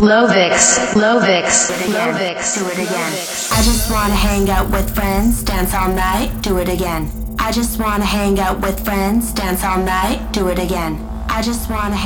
[0.00, 2.54] Lovix, Lovix, Lovix.
[2.54, 3.12] Do it again.
[3.50, 7.10] I just wanna hang out with friends, dance all night, do it again.
[7.40, 11.17] I just wanna hang out with friends, dance all night, do it again.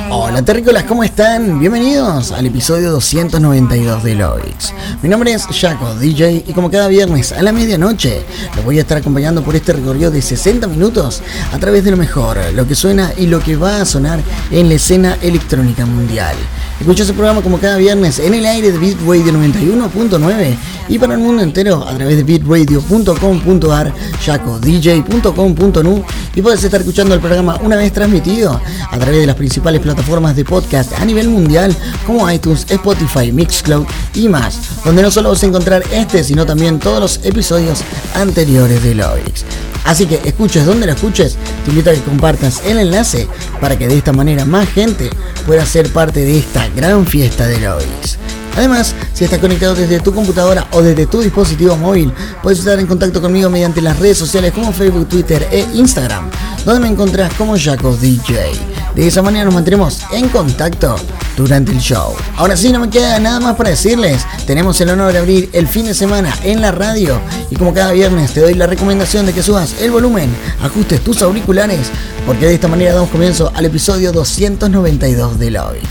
[0.09, 1.59] Hola terrícolas, ¿cómo están?
[1.59, 4.73] Bienvenidos al episodio 292 de Lovix.
[5.01, 8.21] Mi nombre es Jaco, DJ, y como cada viernes a la medianoche,
[8.55, 11.97] los voy a estar acompañando por este recorrido de 60 minutos a través de lo
[11.97, 14.19] mejor, lo que suena y lo que va a sonar
[14.51, 16.35] en la escena electrónica mundial.
[16.79, 20.57] Escucha ese programa como cada viernes en el aire de Beat Radio 91.9
[20.89, 26.03] y para el mundo entero a través de beatradio.com.ar, jacodj.com.nu
[26.35, 30.35] y puedes estar escuchando el programa una vez transmitido a través de las principales plataformas
[30.35, 31.75] de podcast a nivel mundial
[32.05, 36.79] como iTunes, Spotify, Mixcloud y más, donde no solo vas a encontrar este, sino también
[36.79, 37.81] todos los episodios
[38.15, 39.45] anteriores de Lovix.
[39.85, 43.27] Así que escuches donde lo escuches, te invito a que compartas el enlace
[43.59, 45.09] para que de esta manera más gente
[45.45, 48.17] pueda ser parte de esta gran fiesta de Lovix.
[48.55, 52.87] Además, si estás conectado desde tu computadora o desde tu dispositivo móvil, puedes estar en
[52.87, 56.29] contacto conmigo mediante las redes sociales como Facebook, Twitter e Instagram,
[56.63, 58.72] donde me encontrás como Jaco DJ.
[58.95, 60.95] De esa manera nos mantendremos en contacto
[61.35, 62.13] durante el show.
[62.37, 64.25] Ahora sí, no me queda nada más para decirles.
[64.45, 67.91] Tenemos el honor de abrir el fin de semana en la radio y como cada
[67.91, 70.29] viernes te doy la recomendación de que subas el volumen,
[70.61, 71.91] ajustes tus auriculares,
[72.25, 75.83] porque de esta manera damos comienzo al episodio 292 de night.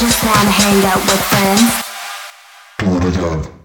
[0.00, 1.82] just wanna hang out with friends.
[2.82, 3.57] Oh Do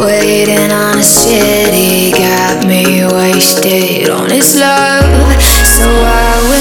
[0.00, 5.04] Waiting on a city got me wasted on its love.
[5.64, 6.59] So I will.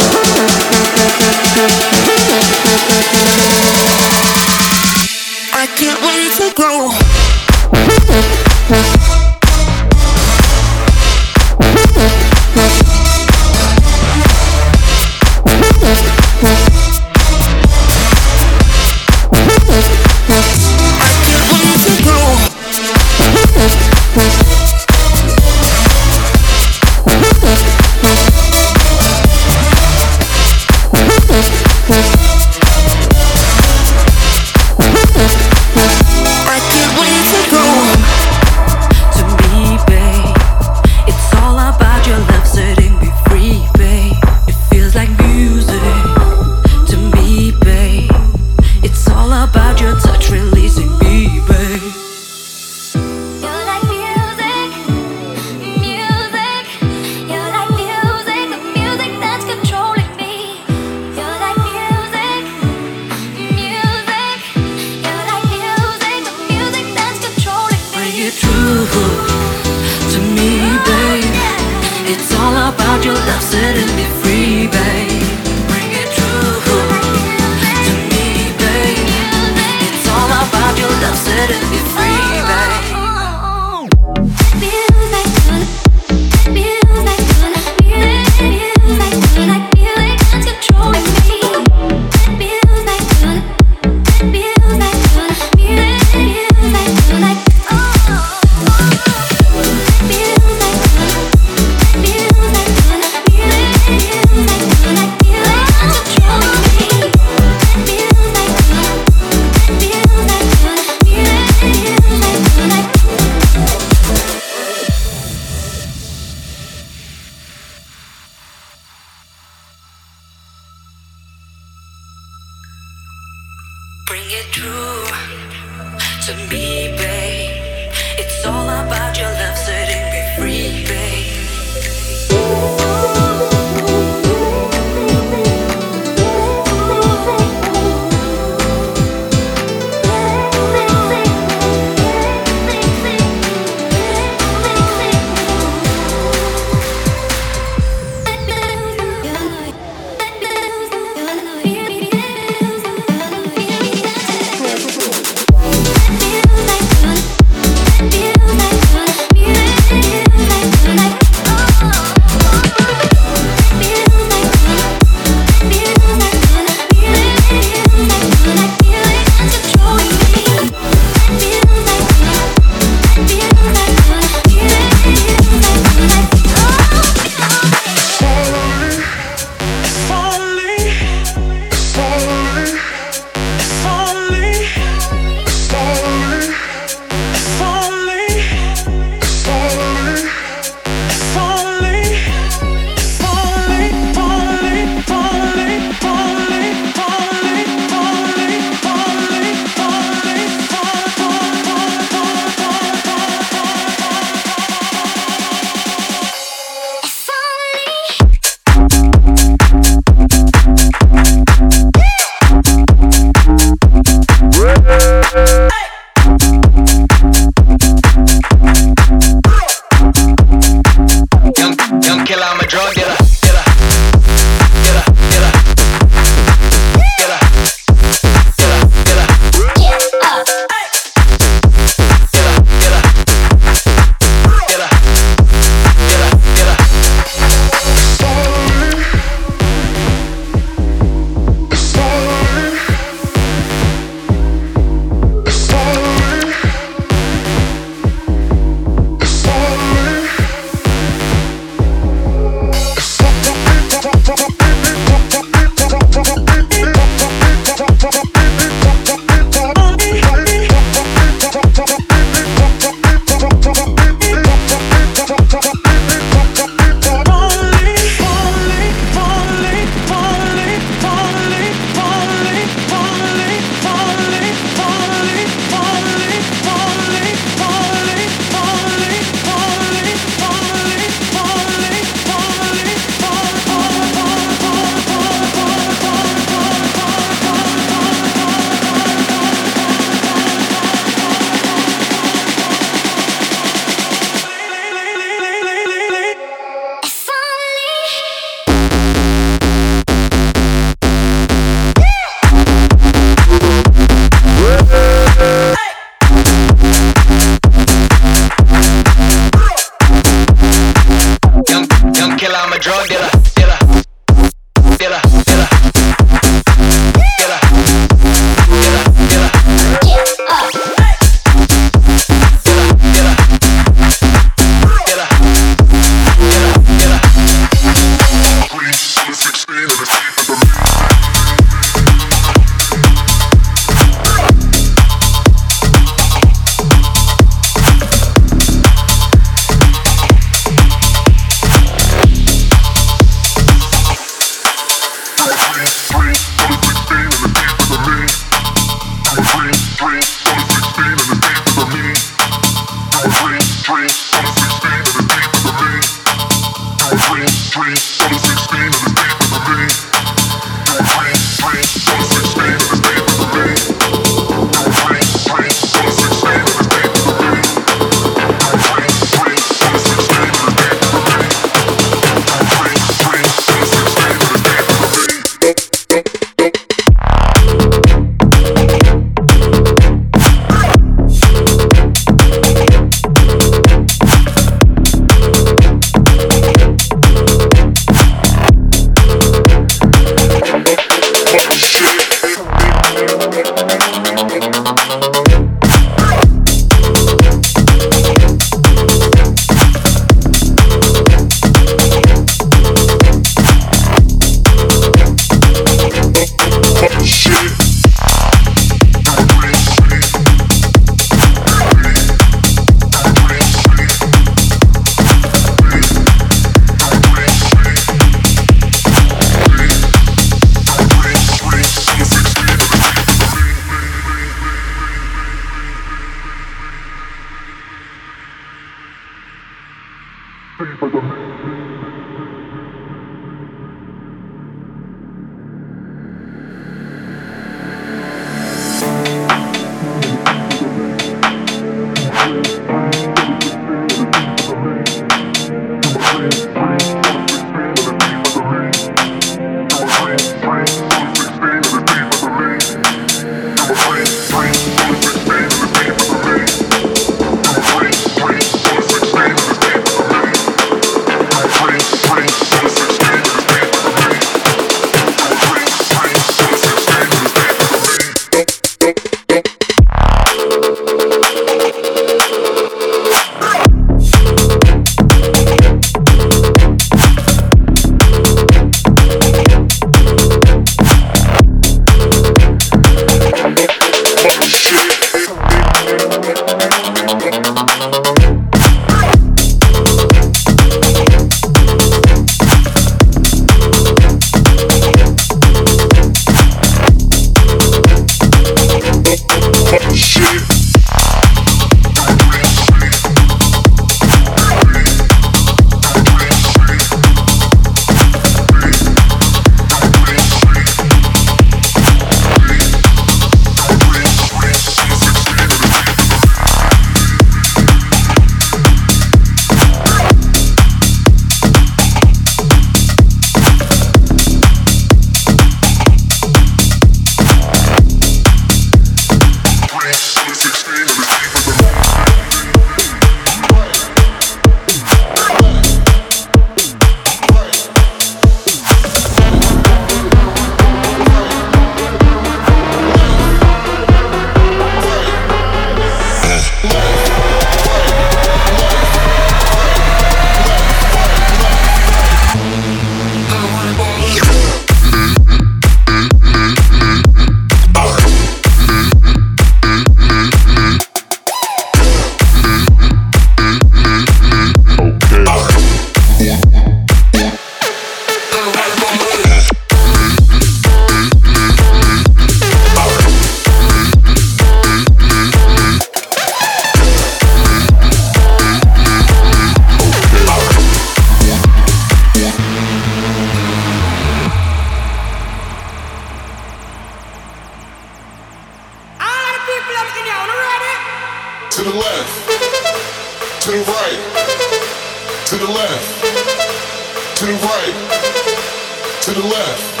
[599.22, 600.00] to the left,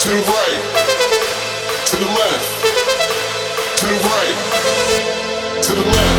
[0.00, 0.62] to the right,
[1.84, 2.48] to the left,
[3.76, 6.17] to the right, to the left.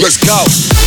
[0.00, 0.79] Let's go.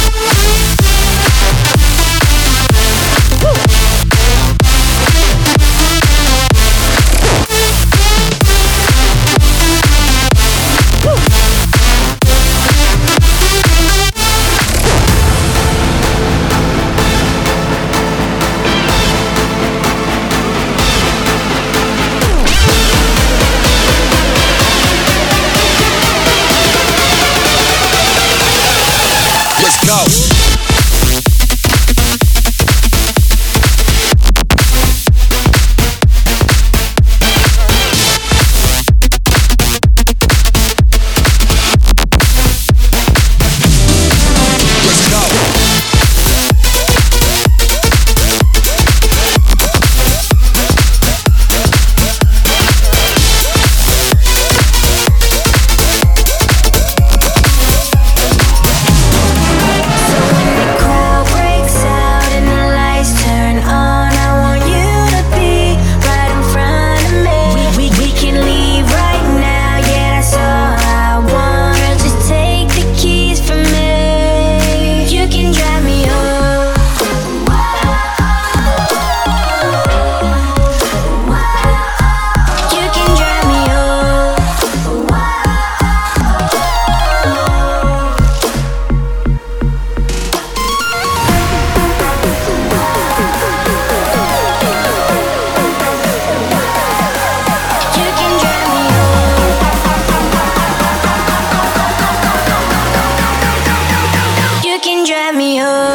[105.64, 105.93] Drive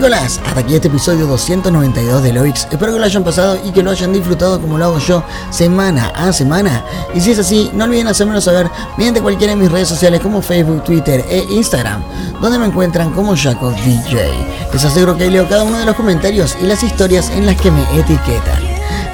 [0.00, 2.66] Terrícolas, hasta aquí este episodio 292 de Loix.
[2.70, 6.08] Espero que lo hayan pasado y que lo hayan disfrutado como lo hago yo semana
[6.16, 6.82] a semana.
[7.12, 10.40] Y si es así, no olviden hacérmelo saber mediante cualquiera de mis redes sociales como
[10.40, 12.02] Facebook, Twitter e Instagram,
[12.40, 14.70] donde me encuentran como Jaco DJ.
[14.72, 17.70] Les aseguro que leo cada uno de los comentarios y las historias en las que
[17.70, 18.69] me etiquetan.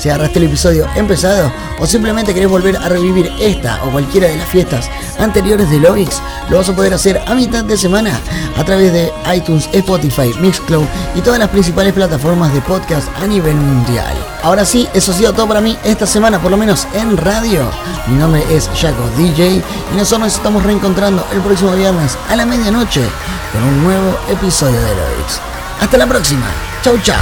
[0.06, 1.50] Si agarraste el episodio empezado
[1.80, 4.88] o simplemente querés volver a revivir esta o cualquiera de las fiestas
[5.18, 8.20] anteriores de Lovix, lo vas a poder hacer a mitad de semana
[8.56, 10.84] a través de iTunes, Spotify, Mixcloud
[11.16, 14.16] y todas las principales plataformas de podcast a nivel mundial.
[14.44, 17.68] Ahora sí, eso ha sido todo para mí esta semana, por lo menos en radio.
[18.06, 22.46] Mi nombre es Jaco DJ y nosotros nos estamos reencontrando el próximo viernes a la
[22.46, 23.02] medianoche
[23.52, 25.40] con un nuevo episodio de Lovix.
[25.80, 26.46] Hasta la próxima.
[26.84, 27.20] Chau chau.